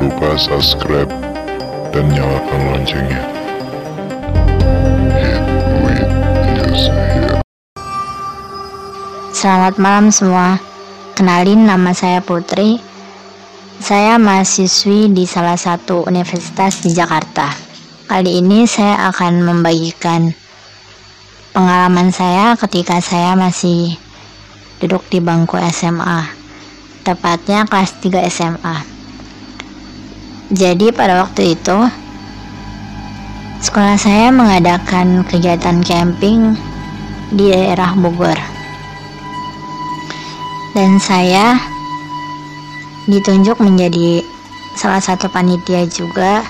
[0.00, 1.12] lupa subscribe
[1.92, 3.20] dan nyalakan loncengnya.
[9.36, 10.56] Selamat malam semua.
[11.12, 12.80] Kenalin nama saya Putri.
[13.80, 17.52] Saya mahasiswi di salah satu universitas di Jakarta.
[18.08, 20.32] Kali ini saya akan membagikan
[21.52, 24.00] pengalaman saya ketika saya masih
[24.80, 26.24] duduk di bangku SMA.
[27.04, 28.99] Tepatnya kelas 3 SMA.
[30.50, 31.78] Jadi pada waktu itu
[33.62, 36.58] sekolah saya mengadakan kegiatan camping
[37.30, 38.34] di daerah Bogor
[40.74, 41.58] dan saya
[43.10, 44.22] ditunjuk menjadi
[44.78, 46.46] salah satu panitia juga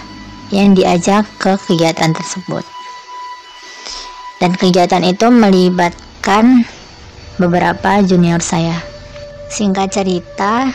[0.52, 2.64] yang diajak ke kegiatan tersebut.
[4.40, 6.64] Dan kegiatan itu melibatkan
[7.36, 8.76] beberapa junior saya.
[9.52, 10.68] Singkat cerita,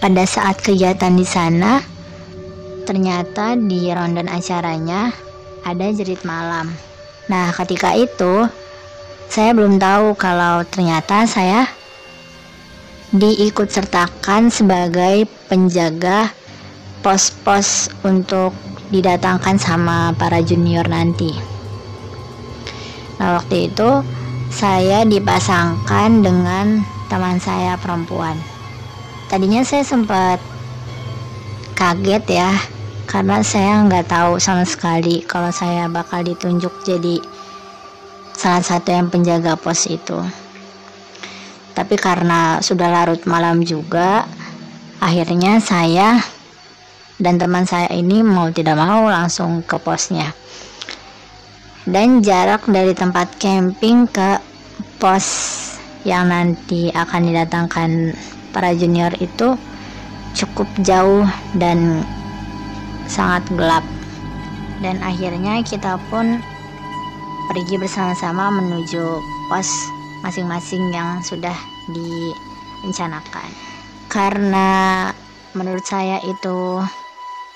[0.00, 1.80] pada saat kegiatan di sana,
[2.84, 5.12] ternyata di rondan acaranya
[5.64, 6.72] ada jerit malam.
[7.30, 8.48] Nah, ketika itu
[9.30, 11.70] saya belum tahu kalau ternyata saya
[13.14, 16.30] diikut sertakan sebagai penjaga
[17.02, 18.54] pos-pos untuk
[18.90, 21.30] didatangkan sama para junior nanti.
[23.22, 24.02] Nah, waktu itu
[24.50, 28.34] saya dipasangkan dengan teman saya perempuan.
[29.30, 30.42] Tadinya saya sempat
[31.80, 32.52] kaget ya,
[33.08, 37.16] karena saya nggak tahu sama sekali kalau saya bakal ditunjuk jadi
[38.36, 40.20] salah satu yang penjaga pos itu.
[41.72, 44.28] Tapi karena sudah larut malam juga
[45.00, 46.20] akhirnya saya
[47.16, 50.36] dan teman saya ini mau tidak mau langsung ke posnya.
[51.88, 54.36] Dan jarak dari tempat camping ke
[55.00, 55.24] pos
[56.04, 58.12] yang nanti akan didatangkan
[58.52, 59.56] para junior itu
[60.36, 61.26] cukup jauh
[61.58, 62.06] dan
[63.10, 63.82] sangat gelap
[64.80, 66.40] dan akhirnya kita pun
[67.52, 69.20] pergi bersama-sama menuju
[69.52, 69.68] pos
[70.24, 71.56] masing-masing yang sudah
[71.90, 73.50] direncanakan.
[74.06, 75.10] Karena
[75.56, 76.80] menurut saya itu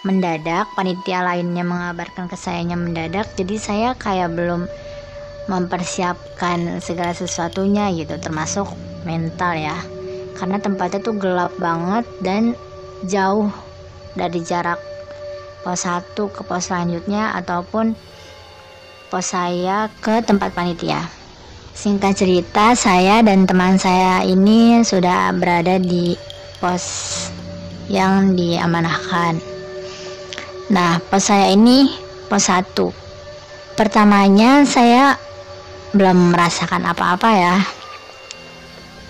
[0.04, 4.68] mendadak, panitia lainnya mengabarkan ke sayanya mendadak, jadi saya kayak belum
[5.48, 8.68] mempersiapkan segala sesuatunya gitu, termasuk
[9.08, 9.76] mental ya.
[10.34, 12.58] Karena tempatnya tuh gelap banget dan
[13.06, 13.50] jauh
[14.14, 14.78] dari jarak
[15.64, 17.96] pos 1 ke pos selanjutnya ataupun
[19.08, 21.00] pos saya ke tempat panitia.
[21.74, 26.14] Singkat cerita, saya dan teman saya ini sudah berada di
[26.62, 26.84] pos
[27.90, 29.42] yang diamanahkan.
[30.70, 31.90] Nah, pos saya ini
[32.30, 32.72] pos 1.
[33.74, 35.18] Pertamanya saya
[35.90, 37.56] belum merasakan apa-apa ya.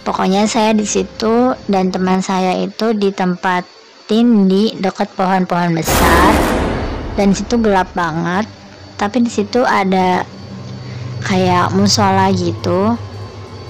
[0.05, 6.29] Pokoknya saya di situ dan teman saya itu ditempatin di dekat pohon-pohon besar.
[7.17, 8.45] Dan situ gelap banget.
[9.01, 10.29] Tapi di situ ada
[11.25, 13.01] kayak musola gitu.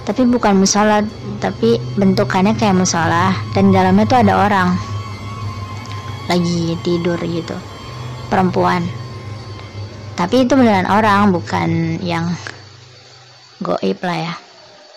[0.02, 1.06] Tapi bukan musola
[1.38, 3.30] tapi bentukannya kayak musola.
[3.54, 4.74] Dan dalamnya tuh ada orang.
[6.26, 7.54] Lagi tidur gitu.
[8.26, 8.82] Perempuan.
[10.18, 12.34] Tapi itu beneran orang bukan yang
[13.62, 14.34] goib lah ya.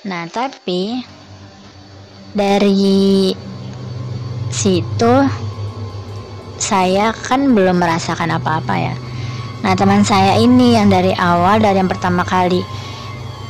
[0.10, 1.02] Nah tapi
[2.34, 3.32] dari
[4.52, 5.14] situ
[6.58, 8.96] saya kan belum merasakan apa-apa ya.
[9.62, 12.66] Nah teman saya ini yang dari awal dari yang pertama kali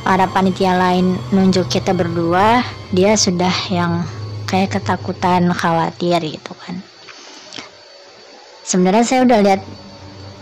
[0.04, 2.62] para panitia lain nunjuk kita berdua
[2.92, 4.04] dia sudah yang
[4.44, 6.80] kayak ketakutan khawatir gitu kan.
[8.68, 9.62] Sebenarnya saya udah lihat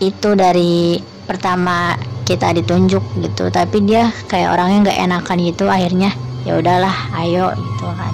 [0.03, 1.97] itu dari pertama
[2.27, 6.11] kita ditunjuk gitu tapi dia kayak orangnya nggak enakan gitu akhirnya
[6.47, 8.13] ya udahlah ayo gitu kan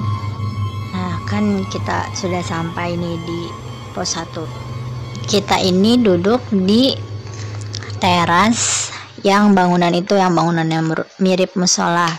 [0.89, 3.39] nah kan kita sudah sampai nih di
[3.93, 4.33] pos 1
[5.29, 6.97] kita ini duduk di
[8.01, 8.91] teras
[9.23, 12.11] yang bangunan itu yang bangunannya mirip musola.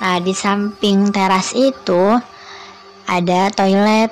[0.00, 2.16] Nah, di samping teras itu
[3.04, 4.08] ada toilet,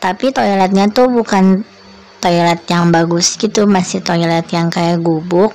[0.00, 1.60] tapi toiletnya tuh bukan
[2.24, 5.52] toilet yang bagus gitu, masih toilet yang kayak gubuk.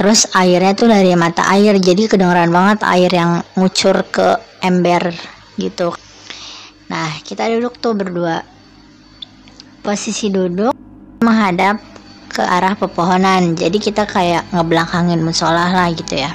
[0.00, 5.12] Terus airnya tuh dari mata air, jadi kedengeran banget air yang ngucur ke ember
[5.60, 5.92] gitu.
[6.88, 8.40] Nah, kita duduk tuh berdua.
[9.84, 10.72] Posisi duduk
[11.20, 11.90] menghadap
[12.30, 16.30] ke arah pepohonan jadi kita kayak ngebelakangin musola lah gitu ya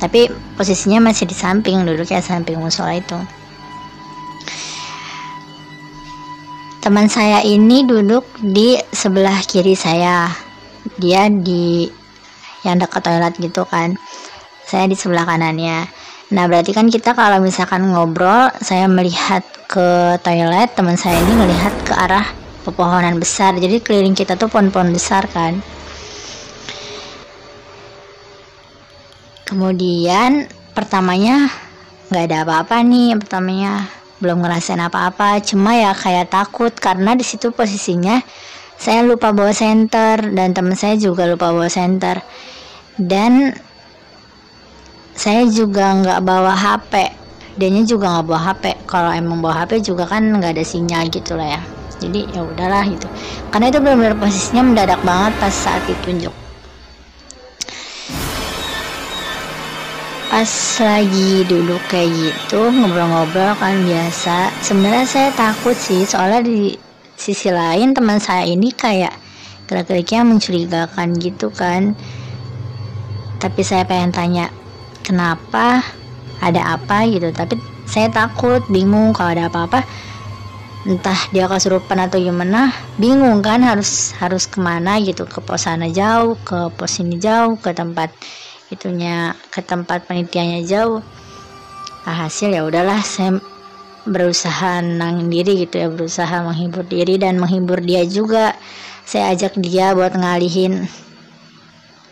[0.00, 3.20] tapi posisinya masih di samping duduknya samping musola itu
[6.80, 10.32] teman saya ini duduk di sebelah kiri saya
[10.96, 11.92] dia di
[12.66, 13.94] yang dekat toilet gitu kan.
[14.66, 15.86] Saya di sebelah kanannya.
[16.34, 21.70] Nah berarti kan kita kalau misalkan ngobrol saya melihat ke toilet teman saya ini melihat
[21.86, 22.26] ke arah
[22.66, 23.54] pepohonan besar.
[23.54, 25.62] Jadi keliling kita tuh pohon-pohon besar kan.
[29.46, 31.46] Kemudian pertamanya
[32.10, 33.14] nggak ada apa-apa nih.
[33.22, 33.86] Pertamanya
[34.18, 35.38] belum ngerasain apa-apa.
[35.46, 38.18] Cuma ya kayak takut karena di situ posisinya
[38.76, 42.20] saya lupa bawa senter dan teman saya juga lupa bawa senter
[42.96, 43.52] dan
[45.16, 46.92] saya juga nggak bawa HP
[47.56, 51.36] dianya juga nggak bawa HP kalau emang bawa HP juga kan nggak ada sinyal gitu
[51.36, 51.62] lah ya.
[51.96, 53.08] Jadi ya udahlah gitu.
[53.48, 56.34] Karena itu benar-benar posisinya mendadak banget pas saat ditunjuk.
[60.28, 60.52] Pas
[60.84, 64.52] lagi duduk kayak gitu ngobrol-ngobrol kan biasa.
[64.60, 66.76] Sebenarnya saya takut sih soalnya di
[67.16, 69.16] sisi lain teman saya ini kayak
[69.64, 71.96] gerak-geriknya mencurigakan gitu kan
[73.36, 74.46] tapi saya pengen tanya
[75.04, 75.84] kenapa
[76.40, 77.30] ada apa gitu?
[77.32, 77.56] Tapi
[77.86, 79.86] saya takut bingung kalau ada apa-apa.
[80.86, 85.26] Entah dia kesurupan atau gimana bingung kan harus harus ke mana gitu.
[85.26, 88.14] Ke pos sana jauh ke pos ini jauh ke tempat
[88.70, 91.02] itunya ke tempat penelitiannya jauh.
[92.06, 93.42] Nah, hasil ya udahlah saya
[94.06, 98.54] berusaha nangin diri gitu ya berusaha menghibur diri dan menghibur dia juga.
[99.02, 100.86] Saya ajak dia buat ngalihin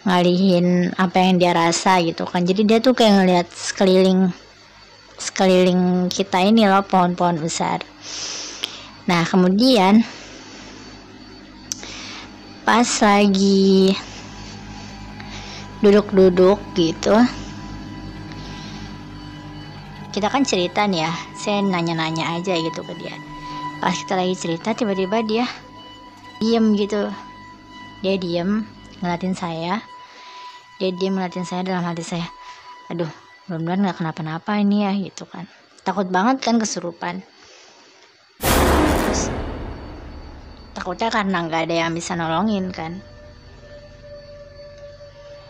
[0.05, 2.45] ngalihin apa yang dia rasa gitu kan.
[2.45, 4.29] Jadi dia tuh kayak ngeliat sekeliling
[5.17, 7.81] sekeliling kita ini loh pohon-pohon besar.
[9.09, 10.05] Nah kemudian
[12.65, 13.93] pas lagi
[15.85, 17.13] duduk-duduk gitu
[20.17, 23.13] kita kan cerita nih ya saya nanya-nanya aja gitu ke dia.
[23.83, 25.45] Pas kita lagi cerita tiba-tiba dia
[26.41, 27.11] diem gitu.
[28.01, 28.65] Dia diem
[29.03, 29.83] ngeliatin saya
[30.83, 32.27] dia diem ngeliatin saya dalam hati saya
[32.91, 33.09] aduh
[33.45, 35.45] mudah-mudahan nggak kenapa-napa ini ya gitu kan.
[35.85, 37.21] Takut banget kan kesurupan.
[40.73, 43.05] Takutnya karena nggak ada yang bisa nolongin kan.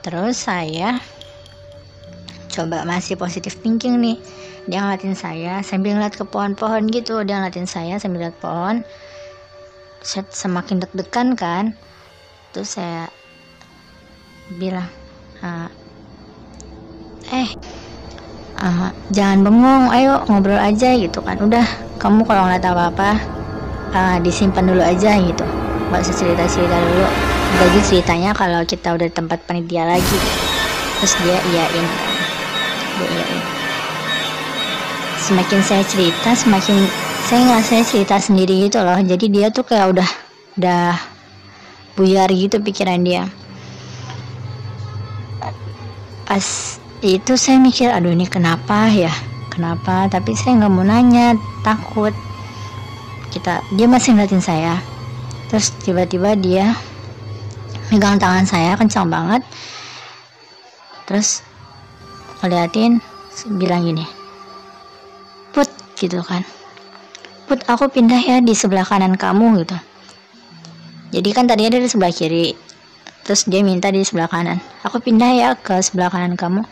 [0.03, 0.99] Terus saya
[2.51, 4.19] coba masih positif thinking nih.
[4.67, 7.23] Dia ngeliatin saya sambil ngeliat ke pohon-pohon gitu.
[7.23, 8.83] Dia ngeliatin saya sambil lihat pohon.
[10.03, 11.79] Saya semakin deg-degan kan.
[12.51, 13.07] Terus saya
[14.59, 15.04] bilang
[17.35, 17.49] eh
[18.61, 21.37] uh, jangan bengong ayo ngobrol aja gitu kan.
[21.41, 21.65] Udah
[22.01, 23.11] kamu kalau ngeliat apa-apa
[23.93, 25.45] uh, disimpan dulu aja gitu.
[25.93, 27.07] Nggak usah cerita-cerita dulu.
[27.55, 30.19] Bagi ceritanya kalau kita udah tempat panitia lagi.
[31.01, 31.87] Terus dia iyain
[32.97, 33.41] dia iyain.
[35.21, 36.89] Semakin saya cerita semakin
[37.25, 38.97] saya nggak saya cerita sendiri gitu loh.
[38.97, 40.11] Jadi dia tuh kayak udah
[40.55, 40.97] udah
[41.95, 43.27] buyar gitu pikiran dia
[46.25, 49.13] pas itu saya mikir aduh ini kenapa ya?
[49.53, 50.11] Kenapa?
[50.11, 52.11] Tapi saya nggak mau nanya takut.
[53.31, 54.81] Kita dia masih ngeliatin saya.
[55.53, 56.75] Terus tiba-tiba dia
[57.93, 59.47] megang tangan saya kencang banget.
[61.07, 61.45] Terus
[62.43, 62.99] ngeliatin
[63.61, 64.25] bilang gini
[65.55, 66.43] put gitu kan.
[67.47, 69.79] Put aku pindah ya di sebelah kanan kamu gitu.
[71.15, 72.59] Jadi kan tadinya dia di sebelah kiri
[73.25, 74.61] terus dia minta di sebelah kanan.
[74.85, 76.63] Aku pindah ya ke sebelah kanan kamu.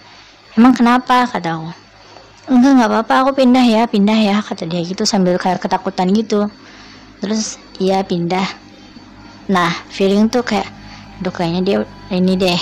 [0.54, 1.24] Emang kenapa?
[1.24, 1.70] Kata aku.
[2.52, 3.14] Enggak nggak apa-apa.
[3.24, 4.36] Aku pindah ya pindah ya.
[4.44, 6.52] Kata dia gitu sambil kayak ketakutan gitu.
[7.24, 8.44] Terus iya pindah.
[9.48, 10.68] Nah feeling tuh kayak
[11.18, 11.76] aduh kayaknya dia
[12.12, 12.60] ini deh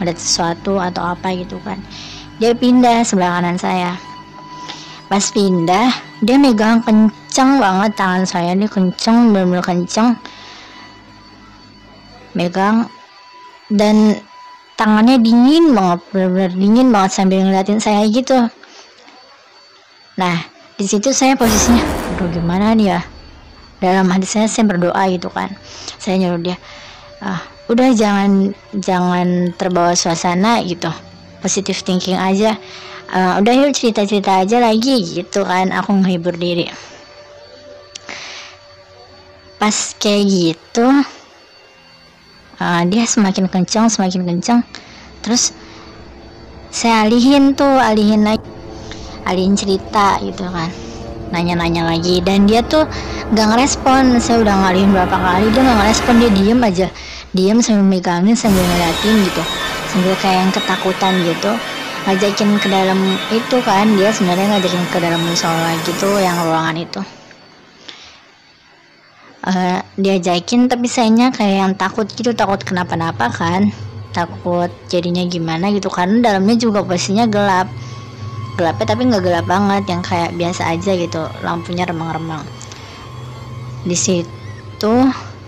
[0.00, 1.76] ada sesuatu atau apa gitu kan.
[2.40, 4.00] Dia pindah sebelah kanan saya.
[5.12, 5.92] Pas pindah
[6.24, 10.16] dia megang kenceng banget tangan saya dia kenceng benar-benar kenceng.
[12.32, 12.88] Megang
[13.72, 14.20] dan
[14.76, 18.36] tangannya dingin banget benar-benar dingin banget sambil ngeliatin saya gitu.
[20.20, 20.36] Nah
[20.76, 21.82] di situ saya posisinya
[22.14, 23.00] aduh gimana nih ya?
[23.80, 25.52] Dalam hati saya saya berdoa gitu kan.
[25.96, 26.56] Saya nyuruh dia
[27.24, 30.92] ah udah jangan jangan terbawa suasana gitu.
[31.40, 32.54] Positif thinking aja.
[33.06, 35.72] Uh, udah yuk cerita cerita aja lagi gitu kan.
[35.72, 36.68] Aku menghibur diri.
[39.56, 40.84] Pas kayak gitu
[42.60, 44.60] uh, dia semakin kencang semakin kencang.
[45.24, 45.52] Terus
[46.70, 48.44] saya alihin tuh alihin lagi
[49.26, 50.70] alihin cerita gitu kan.
[51.34, 52.22] Nanya-nanya lagi.
[52.22, 52.86] Dan dia tuh
[53.34, 54.16] nggak ngerespon.
[54.22, 56.14] Saya udah ngalihin berapa kali dia nggak ngerespon.
[56.22, 56.88] Dia diem aja.
[57.34, 59.42] Diam sambil megangin sambil ngeliatin gitu.
[59.90, 61.52] Sambil kayak yang ketakutan gitu.
[62.06, 62.98] Ngajakin ke dalam
[63.34, 63.86] itu kan.
[63.98, 67.25] Dia sebenarnya ngajakin ke dalam musola gitu yang ruangan itu
[69.46, 73.70] uh, diajakin tapi sayangnya kayak yang takut gitu takut kenapa-napa kan.
[74.12, 77.70] Takut jadinya gimana gitu karena dalamnya juga posisinya gelap.
[78.58, 82.44] Gelapnya tapi nggak gelap banget yang kayak biasa aja gitu lampunya remang-remang.
[83.86, 84.36] Di situ
[84.76, 84.92] itu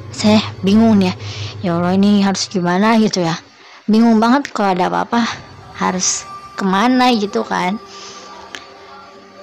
[0.08, 1.12] saya bingung ya.
[1.60, 3.36] Ya Allah ini harus gimana gitu ya.
[3.84, 5.20] Bingung banget kalau ada apa-apa
[5.76, 6.24] harus
[6.56, 7.76] ke mana gitu kan.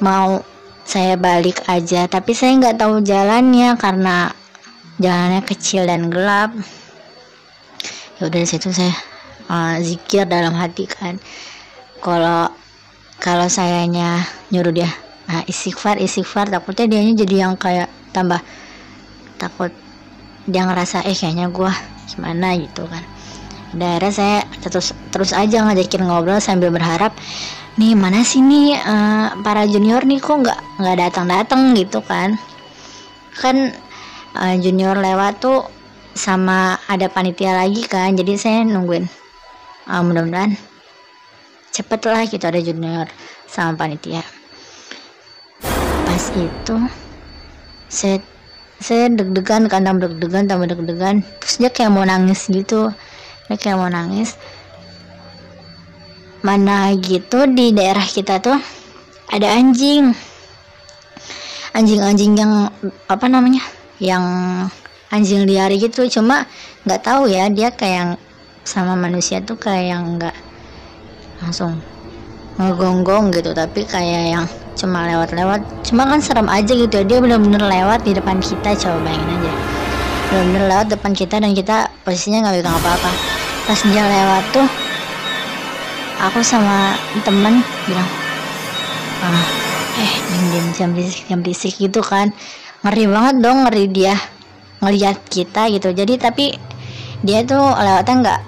[0.01, 0.41] Mau
[0.81, 4.33] saya balik aja tapi saya nggak tahu jalannya karena
[5.00, 6.56] jalannya kecil dan gelap.
[8.16, 8.96] Ya udah dari situ saya
[9.52, 11.20] uh, zikir dalam hati kan.
[12.00, 12.52] Kalau
[13.20, 14.92] kalau sayanya nyuruh dia
[15.25, 18.40] nah, istighfar istighfar takutnya dianya jadi yang kayak tambah
[19.36, 19.72] takut
[20.46, 21.74] dia ngerasa eh kayaknya gua
[22.08, 23.04] gimana gitu kan.
[23.75, 27.12] Daerah saya terus terus aja ngajakin ngobrol sambil berharap
[27.75, 32.40] nih mana sih nih uh, para junior nih kok nggak nggak datang datang gitu kan.
[33.36, 33.75] Kan
[34.36, 35.63] uh, junior lewat tuh
[36.15, 39.08] sama ada panitia lagi kan jadi saya nungguin.
[39.86, 40.58] Uh, mudah-mudahan
[41.75, 43.08] cepet lah gitu ada junior
[43.48, 44.24] sama panitia.
[46.06, 46.75] Pas itu
[47.92, 48.18] saya
[48.80, 51.24] saya deg-degan kan tambah deg-degan tambah deg-degan.
[51.44, 52.92] Terus dia kayak mau nangis gitu
[53.51, 54.39] dia kayak mau nangis.
[56.46, 58.58] Mana gitu di daerah kita tuh
[59.32, 60.15] ada anjing.
[61.75, 62.72] Anjing-anjing yang
[63.12, 64.24] apa namanya yang
[65.12, 66.08] anjing liar gitu.
[66.10, 66.48] Cuma
[66.84, 68.20] nggak tahu ya dia kayak
[68.66, 70.36] sama manusia tuh kayak nggak
[71.44, 71.78] langsung
[72.56, 75.62] ngegonggong gitu tapi kayak yang cuma lewat-lewat.
[75.86, 79.54] Cuma kan serem aja gitu dia bener-bener lewat di depan kita coba bayangin aja.
[80.32, 83.12] Bener-bener lewat depan kita dan kita posisinya nggak pegang apa-apa.
[83.66, 84.68] Pas dia lewat tuh
[86.22, 86.96] aku sama
[87.28, 88.10] temen bilang
[89.24, 89.46] ah,
[90.00, 92.32] eh diam diam jam berisik jam berisik gitu kan
[92.86, 94.13] ngeri banget dong ngeri dia
[94.77, 95.89] ngeliat kita gitu.
[95.89, 96.54] Jadi tapi
[97.25, 98.42] dia tuh lewatnya nggak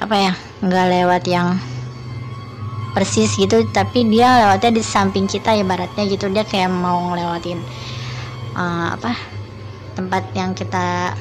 [0.00, 0.32] apa ya
[0.64, 1.60] nggak lewat yang
[2.96, 3.68] persis gitu.
[3.68, 6.32] Tapi dia lewatnya di samping kita ibaratnya gitu.
[6.32, 7.60] Dia kayak mau ngelewatin
[8.56, 9.12] uh, apa
[9.92, 11.12] tempat yang kita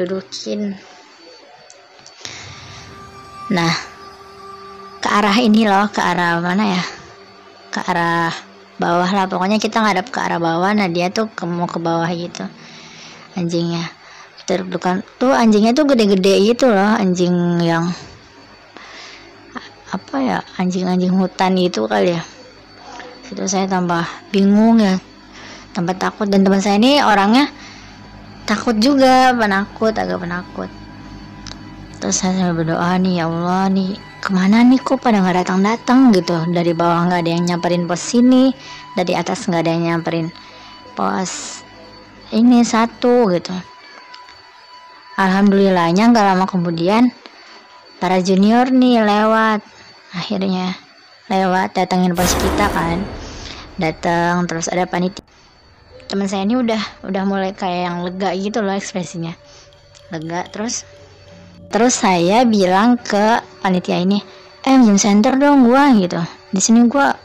[0.00, 0.72] dudukin.
[3.52, 3.72] Nah
[4.96, 6.82] ke arah ini loh ke arah mana ya?
[7.68, 9.24] Ke arah bawah lah.
[9.28, 12.46] Pokoknya kita ngadap ke arah bawah nah dia tuh ke, mau ke bawah gitu
[13.36, 13.88] anjingnya.
[14.42, 17.90] Kita dudukkan tuh anjingnya tuh gede-gede gitu loh anjing yang
[19.92, 22.22] apa ya anjing-anjing hutan gitu kali ya.
[23.28, 24.96] Itu saya tambah bingung ya
[25.72, 26.28] tambah takut.
[26.28, 27.48] Dan teman saya ini orangnya
[28.44, 30.70] takut juga penakut agak penakut.
[32.00, 36.14] Terus saya berdoa nih ya Allah nih ke mana nih kok pada nggak datang datang
[36.14, 36.46] gitu.
[36.46, 38.54] Dari bawah nggak ada yang nyamperin pos sini
[38.94, 40.30] dari atas nggak ada yang nyamperin
[40.94, 41.66] pos
[42.30, 43.50] ini satu gitu.
[45.18, 47.10] Alhamdulillahnya nggak lama kemudian
[47.98, 49.58] para junior nih lewat.
[50.14, 50.78] Akhirnya
[51.26, 53.02] lewat datangin pos kita kan.
[53.74, 55.26] Datang terus ada panitia.
[56.06, 56.78] Teman saya ini udah
[57.10, 59.34] udah mulai kayak yang lega gitu loh ekspresinya.
[60.14, 60.86] Lega terus
[61.72, 64.20] terus saya bilang ke panitia ini
[64.62, 66.20] eh gym center dong gua gitu.
[66.52, 67.16] Di sini gua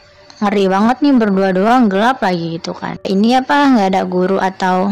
[0.42, 2.98] ngeri banget nih berdua doang gelap lagi gitu kan.
[3.04, 4.90] Ini apa nggak ada guru atau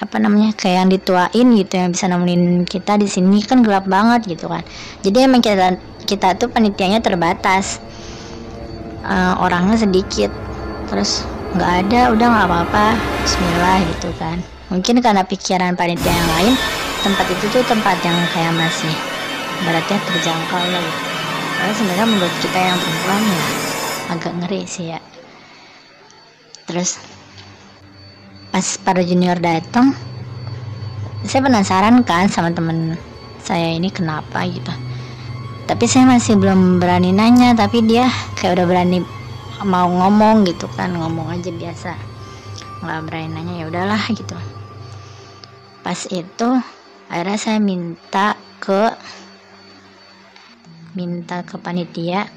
[0.00, 4.36] apa namanya kayak yang dituain gitu yang bisa nemenin kita di sini kan gelap banget
[4.36, 4.64] gitu kan.
[5.04, 7.78] Jadi emang kita kita tuh panitianya terbatas.
[9.00, 10.28] Uh, orangnya sedikit.
[10.92, 11.24] Terus
[11.56, 12.86] nggak ada udah nggak apa-apa.
[13.24, 14.40] Bismillah gitu kan.
[14.68, 16.54] Mungkin karena pikiran panitia yang lain
[17.00, 18.92] tempat itu tuh tempat yang kayak masih
[19.64, 21.02] beratnya terjangkau lah gitu.
[21.56, 23.44] Karena sebenarnya menurut kita yang perempuan ya
[24.10, 25.00] agak ngeri sih ya.
[26.68, 27.00] Terus
[28.50, 29.94] pas para junior datang
[31.24, 32.96] saya penasaran kan sama temen
[33.40, 34.72] saya ini kenapa gitu.
[35.68, 38.08] Tapi saya masih belum berani nanya tapi dia
[38.40, 38.98] kayak udah berani
[39.64, 41.92] mau ngomong gitu kan ngomong aja biasa.
[42.80, 44.36] Nggak berani nanya ya udahlah gitu.
[45.84, 46.48] Pas itu
[47.10, 48.94] akhirnya saya minta ke
[50.94, 52.30] minta ke panitia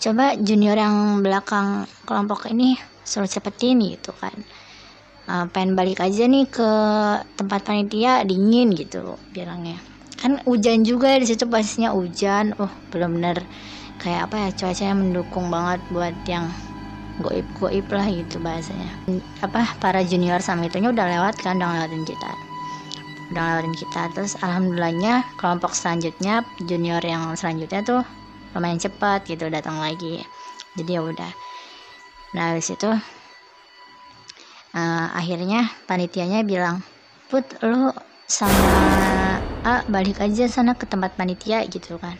[0.00, 2.74] coba junior yang belakang kelompok ini
[3.04, 4.34] suruh cepetin gitu kan.
[5.30, 6.70] Uh, pengen balik aja nih ke
[7.38, 9.78] tempat panitia dingin gitu bilangnya.
[10.18, 12.56] Kan hujan juga di situ pastinya hujan.
[12.56, 13.44] Oh belum bener
[14.00, 16.48] kayak apa ya cuacanya mendukung banget buat yang
[17.20, 18.90] goib goib lah gitu bahasanya.
[19.44, 22.49] Apa para junior sama itunya udah lewat kan udah ngelewatin kita
[23.30, 24.02] udah ngelewatin kita.
[24.12, 28.02] Terus alhamdulillahnya kelompok selanjutnya junior yang selanjutnya tuh
[28.52, 30.22] lumayan cepat gitu datang lagi.
[30.74, 31.32] Jadi ya udah.
[32.34, 32.90] Nah habis itu
[34.74, 36.82] uh, akhirnya panitianya bilang
[37.30, 37.94] put lo
[38.26, 42.16] sama A balik aja sana ke tempat panitia gitu kan.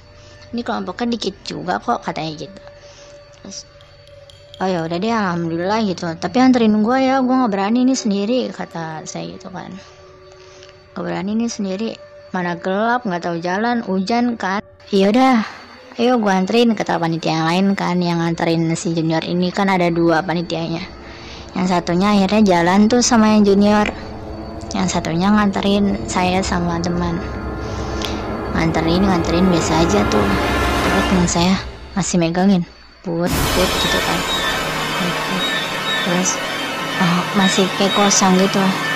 [0.50, 2.62] Ini kelompoknya dikit juga kok katanya gitu.
[3.40, 3.58] Terus
[4.60, 6.04] oh ya udah deh alhamdulillah gitu.
[6.20, 9.72] Tapi anterin gue ya gue nggak berani nih sendiri kata saya gitu kan
[10.90, 11.90] gak berani nih sendiri.
[12.30, 14.62] Mana gelap nggak tahu jalan hujan kan.
[14.90, 15.36] Iya udah
[15.98, 19.54] ayo gue anterin kata panitia yang lain kan yang nganterin si junior ini.
[19.54, 20.82] Kan ada dua panitianya.
[21.54, 23.86] Yang satunya akhirnya jalan tuh sama yang junior.
[24.70, 27.18] Yang satunya nganterin saya sama teman.
[28.54, 30.26] Nganterin nganterin biasa aja tuh.
[30.86, 31.54] Terus teman saya
[31.94, 32.62] masih megangin.
[33.02, 34.20] Put put gitu kan.
[36.06, 36.30] Terus
[36.98, 38.89] oh, masih kayak kosong gitu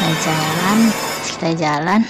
[0.00, 0.78] nah jalan
[1.40, 2.00] kita jalan.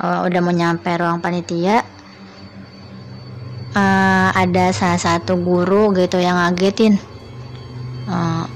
[0.00, 1.84] Oh, udah mau nyampe ruang panitia.
[3.76, 6.96] Uh, ada salah satu guru gitu yang ngagetin.
[8.08, 8.48] Uh,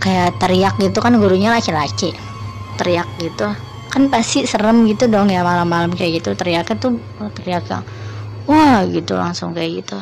[0.00, 2.16] kayak teriak gitu kan gurunya laki-laki.
[2.80, 3.52] Teriak gitu.
[3.92, 6.32] Kan pasti serem gitu dong ya malam-malam kayak gitu.
[6.32, 6.96] Teriaknya tuh
[7.36, 7.84] teriak yang
[8.48, 10.00] wah gitu langsung kayak gitu.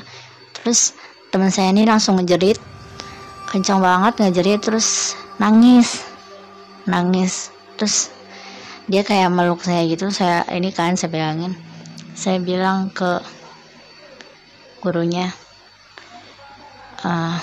[0.55, 0.95] Terus
[1.35, 2.63] teman saya ini langsung ngejerit.
[3.51, 6.06] Kencang banget ngejerit terus nangis
[6.87, 7.53] nangis.
[7.77, 8.09] Terus
[8.87, 10.09] dia kayak meluk saya gitu.
[10.11, 11.67] Saya ini kan saya pegangin
[12.17, 13.21] saya bilang ke
[14.81, 15.29] gurunya
[17.05, 17.37] uh,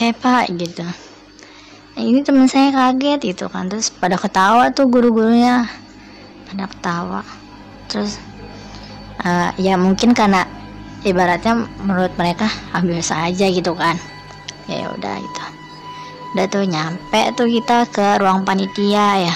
[0.00, 0.82] eh pak gitu.
[1.94, 3.70] Nah, ini teman saya kaget gitu kan.
[3.70, 5.68] Terus pada ketawa tuh guru-gurunya.
[6.50, 7.22] Pada ketawa.
[7.86, 8.18] Terus
[9.22, 10.48] uh, ya mungkin karena
[11.04, 13.94] ibaratnya menurut mereka ah, biasa aja gitu kan.
[14.66, 15.59] Ya udah gitu
[16.30, 19.34] udah tuh nyampe tuh kita ke ruang panitia ya.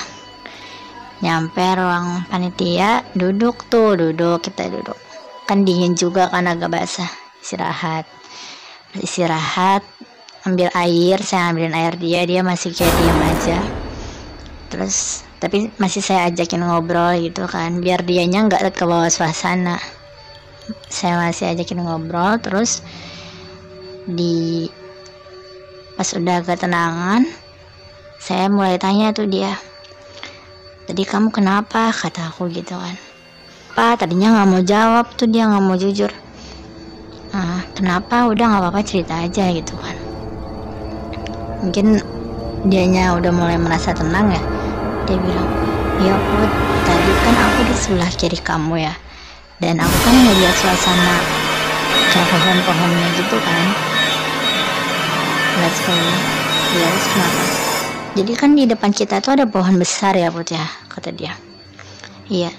[1.24, 4.98] Nyampe ruang panitia duduk tuh duduk kita duduk.
[5.48, 7.10] Kan dingin juga kan agak basah.
[7.42, 8.06] Istirahat.
[8.94, 9.82] Istirahat
[10.44, 13.58] ambil air saya ambilin air dia dia masih kayak diam aja.
[14.70, 19.82] Terus tapi masih saya ajakin ngobrol gitu kan biar dianya nggak ke bawah suasana.
[20.86, 22.86] Saya masih ajakin ngobrol terus
[24.04, 24.70] di
[25.94, 27.22] pas udah ketenangan
[28.18, 29.54] saya mulai tanya tuh dia
[30.90, 31.94] tadi kamu kenapa?
[31.94, 32.96] kata aku gitu kan.
[33.74, 36.12] Pak tadinya nggak mau jawab tuh dia nggak mau jujur.
[37.34, 38.28] Ah kenapa?
[38.30, 39.96] Udah nggak apa-apa cerita aja gitu kan.
[41.64, 41.98] Mungkin
[42.68, 44.42] dianya udah mulai merasa tenang ya.
[45.08, 45.48] Dia bilang
[46.02, 46.50] ya put
[46.84, 48.94] tadi kan aku di sebelah kiri kamu ya
[49.62, 51.16] dan aku kan ngeliat suasana
[52.10, 53.93] kayak pohon-pohonnya gitu kan
[55.54, 56.10] lihat sekali
[56.74, 57.64] ya kenapa
[58.14, 61.34] jadi kan di depan kita tuh ada pohon besar ya put ya kata dia.
[62.30, 62.54] Iya.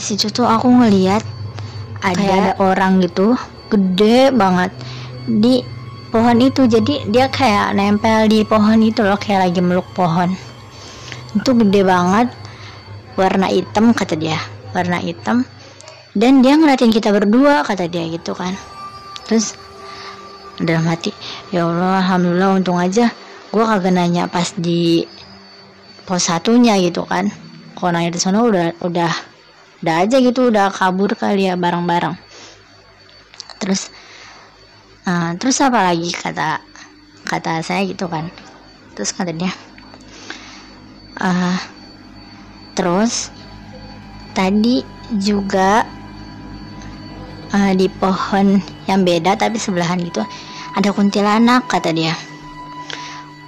[0.00, 1.20] Di situ tuh aku ngeliat
[2.00, 3.36] ada, kayak ada orang gitu
[3.68, 4.72] gede banget
[5.28, 5.60] di
[6.08, 6.64] pohon itu.
[6.64, 10.32] Jadi dia kayak nempel di pohon itu loh kayak lagi meluk pohon.
[11.36, 12.32] Itu gede banget
[13.20, 14.40] warna hitam kata dia.
[14.72, 15.44] Warna hitam.
[16.16, 18.56] Dan dia ngeliatin kita berdua kata dia gitu kan.
[19.28, 19.52] Terus
[20.56, 21.12] dalam hati
[21.52, 23.12] ya Allah alhamdulillah untung aja
[23.52, 25.04] gue kagak nanya pas di
[26.08, 27.28] pos satunya gitu kan.
[27.76, 29.12] Kalau nanya di sana udah udah
[29.84, 32.16] udah aja gitu udah kabur kali ya bareng-bareng.
[33.60, 33.92] Terus
[35.04, 36.64] uh, terus apa lagi kata
[37.28, 38.32] kata saya gitu kan.
[38.96, 39.52] Terus katanya
[41.20, 41.60] uh,
[42.72, 43.28] terus
[44.32, 44.80] tadi
[45.20, 45.84] juga
[47.52, 48.56] uh, di pohon
[48.88, 50.24] yang beda tapi sebelahan gitu
[50.72, 52.16] ada kuntilanak kata dia.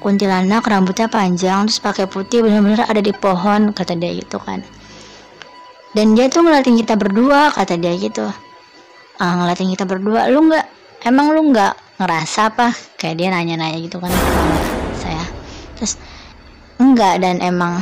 [0.04, 4.60] Kuntilanak rambutnya panjang terus pakai putih bener-bener ada di pohon kata dia gitu kan.
[5.96, 8.28] Dan dia tuh ngeliatin kita berdua kata dia gitu.
[9.16, 10.66] Uh, ngeliatin kita berdua lu nggak?
[11.08, 12.76] Emang lu nggak ngerasa apa?
[13.00, 14.12] Kayak dia nanya-nanya gitu kan
[15.00, 15.24] saya.
[15.80, 15.96] Terus
[16.76, 17.80] enggak dan emang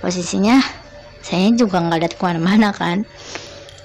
[0.00, 0.64] posisinya
[1.20, 3.04] saya juga nggak ada ke mana-mana kan.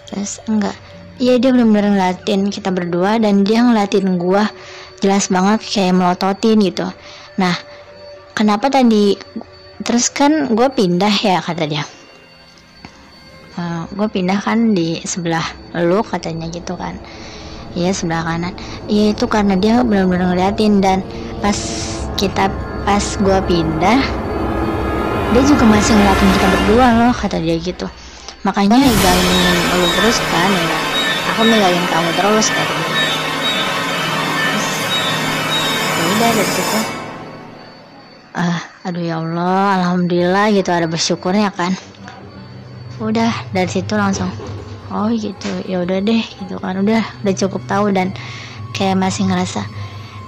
[0.08, 0.78] Terus enggak
[1.20, 4.48] iya dia benar-benar ngeliatin kita berdua dan dia ngeliatin gua
[5.06, 6.90] jelas banget kayak melototin gitu.
[7.38, 7.54] Nah
[8.34, 9.14] kenapa tadi?
[9.86, 11.86] Terus kan gue pindah ya kata dia
[13.56, 15.44] uh, eh, gue pindah kan di sebelah
[15.84, 17.00] lu katanya gitu kan.
[17.76, 18.56] Iya sebelah kanan.
[18.88, 21.04] Iya itu karena dia benar-benar ngeliatin dan
[21.44, 21.56] pas
[22.16, 22.48] kita
[22.88, 24.00] pas gua pindah
[25.36, 27.84] dia juga masih ngeliatin kita berdua loh kata dia gitu.
[28.48, 30.68] Makanya megangin lu terus kan ya.
[31.36, 32.85] Aku megangin kamu terus kata
[36.34, 36.80] dari situ
[38.36, 41.72] ah aduh ya Allah alhamdulillah gitu ada bersyukurnya kan?
[43.00, 44.32] Udah dari situ langsung
[44.92, 48.16] oh gitu ya udah deh gitu kan udah udah cukup tahu dan
[48.72, 49.64] kayak masih ngerasa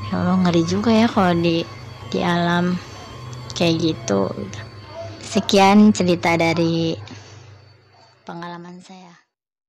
[0.08, 1.64] ya Allah ngeri juga ya kalau di
[2.12, 2.76] di alam
[3.56, 4.32] kayak gitu.
[5.24, 6.96] Sekian cerita dari
[8.24, 9.07] pengalaman saya